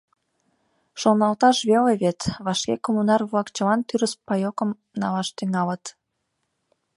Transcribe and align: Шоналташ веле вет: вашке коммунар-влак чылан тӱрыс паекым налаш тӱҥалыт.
Шоналташ 1.01 1.57
веле 1.69 1.93
вет: 2.01 2.19
вашке 2.45 2.75
коммунар-влак 2.85 3.47
чылан 3.55 3.79
тӱрыс 3.87 4.13
паекым 4.27 4.69
налаш 5.01 5.27
тӱҥалыт. 5.37 5.83